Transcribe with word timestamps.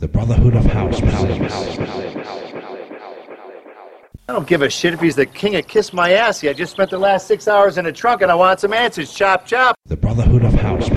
The 0.00 0.06
Brotherhood 0.06 0.54
of 0.54 0.64
House 0.64 1.02
I 4.28 4.32
don't 4.32 4.46
give 4.46 4.62
a 4.62 4.70
shit 4.70 4.94
if 4.94 5.00
he's 5.00 5.16
the 5.16 5.26
king 5.26 5.56
of 5.56 5.66
kiss 5.66 5.92
my 5.92 6.12
ass. 6.12 6.40
Yeah, 6.40 6.50
I 6.50 6.52
just 6.52 6.70
spent 6.70 6.90
the 6.90 6.98
last 6.98 7.26
six 7.26 7.48
hours 7.48 7.78
in 7.78 7.86
a 7.86 7.92
trunk 7.92 8.22
and 8.22 8.30
I 8.30 8.36
want 8.36 8.60
some 8.60 8.72
answers. 8.72 9.12
Chop, 9.12 9.44
chop. 9.44 9.74
The 9.86 9.96
Brotherhood 9.96 10.44
of 10.44 10.54
House 10.54 10.88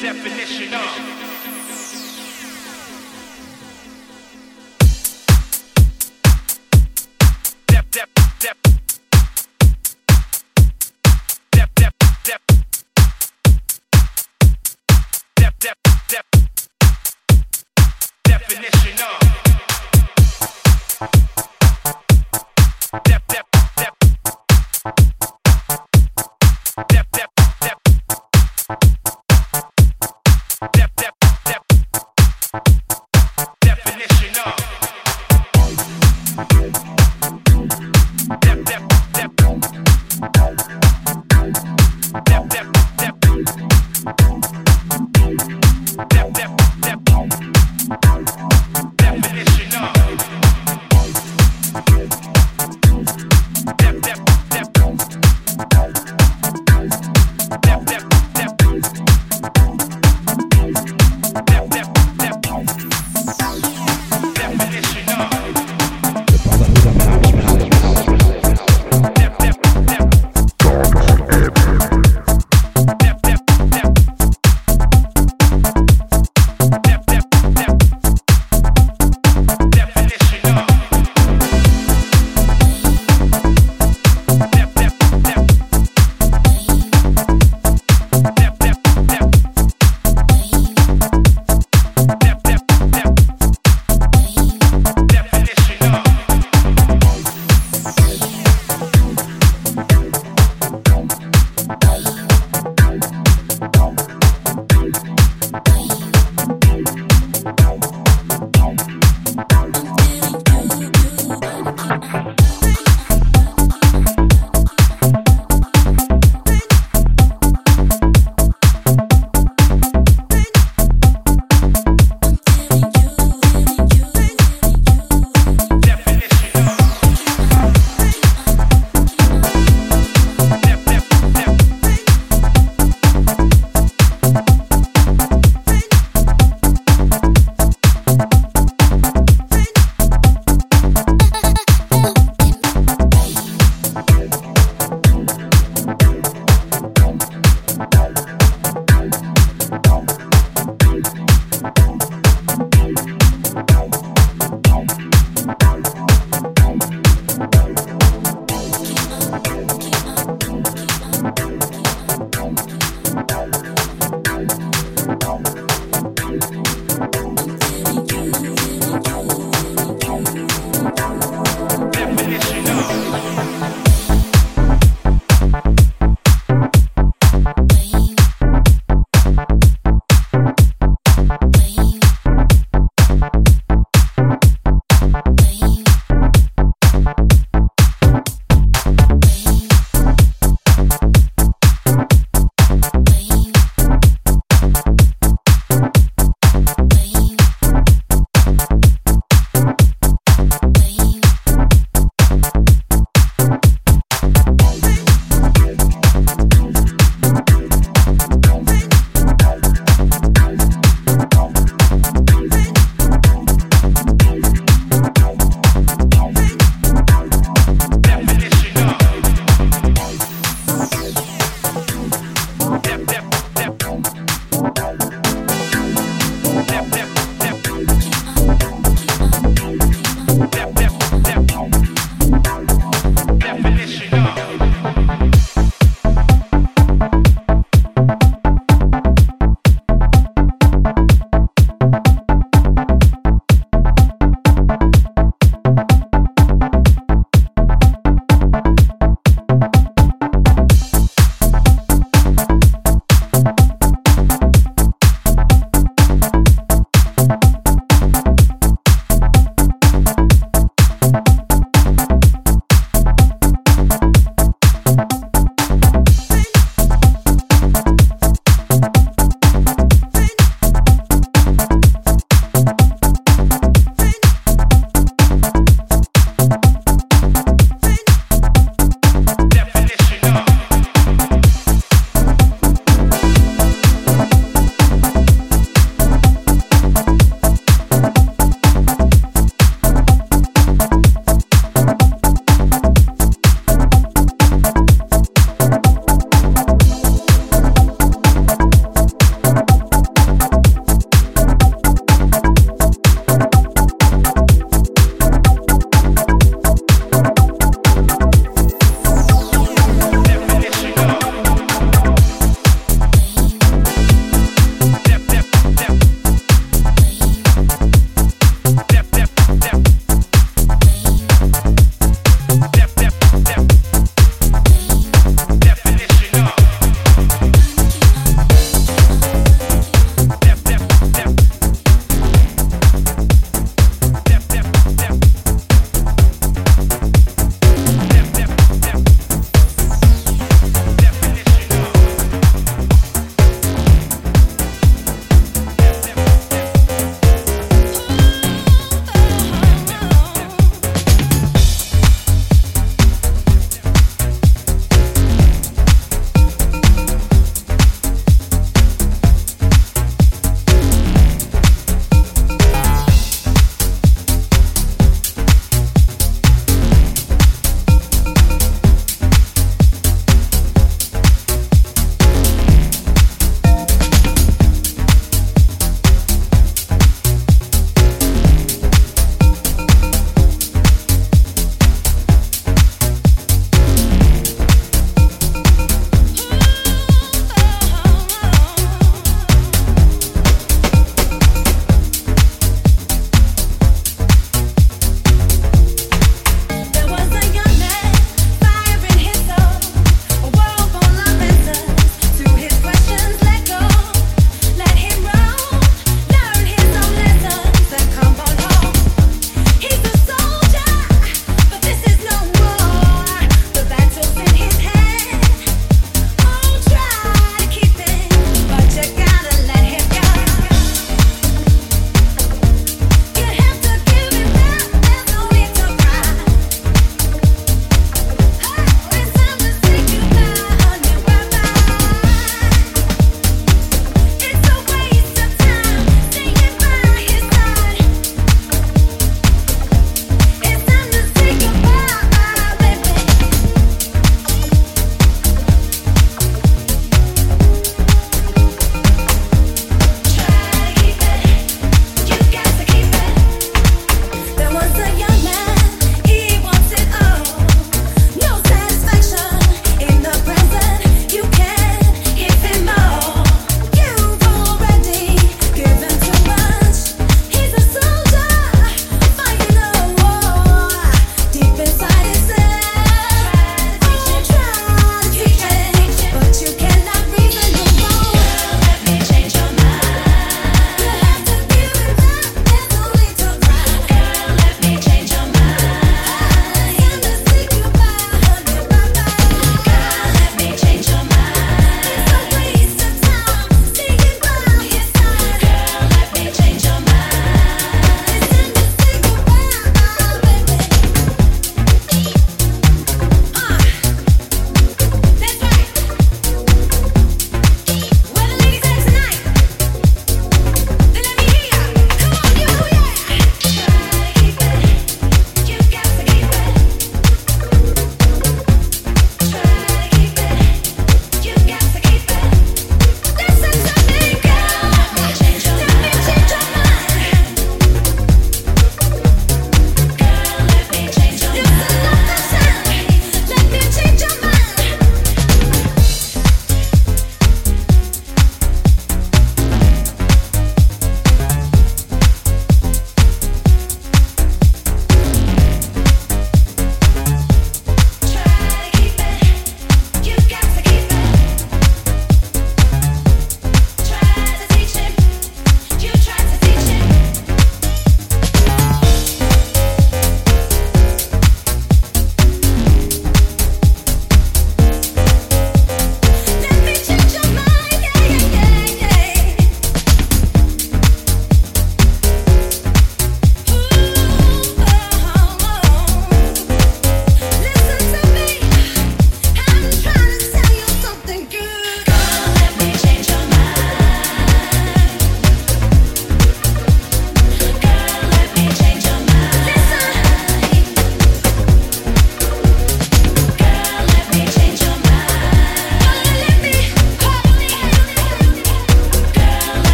Definition 0.00 0.74
of. 0.74 1.08
Dep, 7.66 7.90
dep, 7.90 8.08
dep. 8.38 8.77
Dep, 12.28 12.42
dep. 16.08 16.26
Definition 18.24 18.98
of. 19.02 19.18
Dep. 23.04 23.37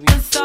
baby. 0.00 0.43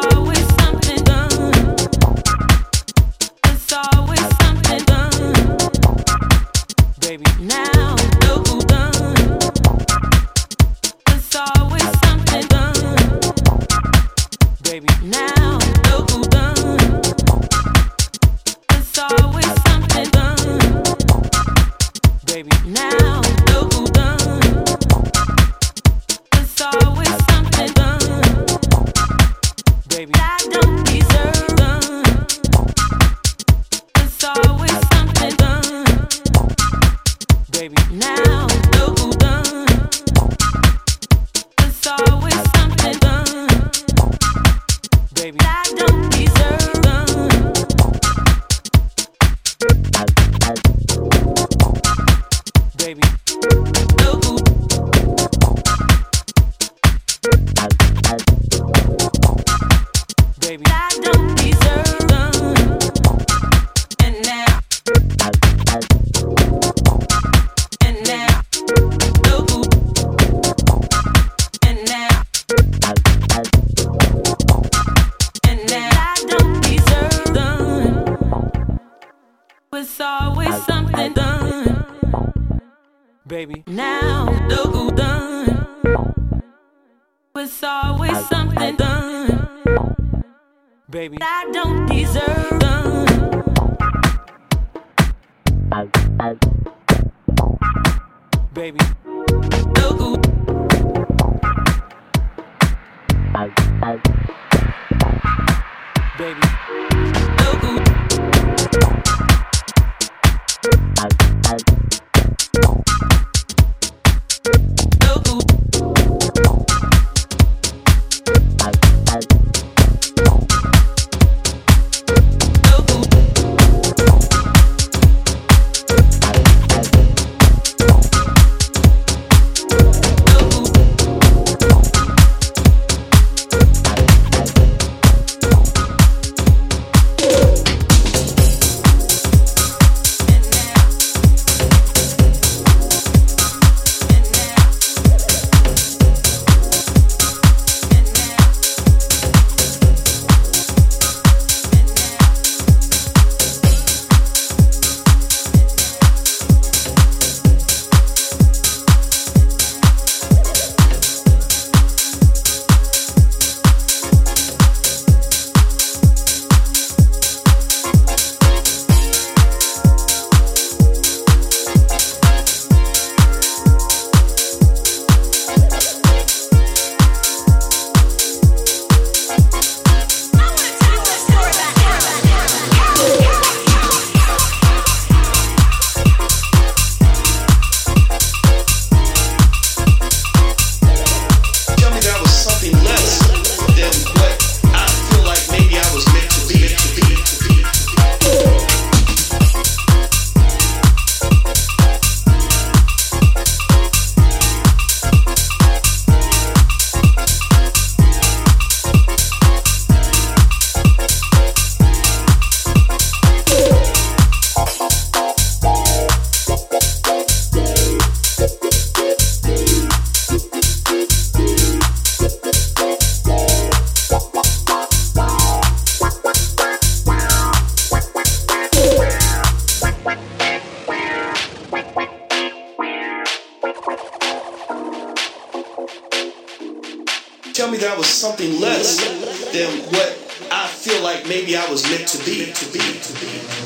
I 241.60 241.70
was 241.70 241.84
meant 241.90 242.08
to 242.08 242.18
be, 242.20 242.54
to 242.54 242.66
be, 242.72 242.80
to 242.80 243.14
be. 243.20 243.59